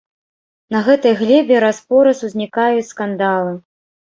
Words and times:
На 0.75 0.79
гэтай 0.87 1.13
глебе 1.19 1.55
раз-пораз 1.65 2.25
узнікаюць 2.29 2.89
скандалы. 2.93 3.57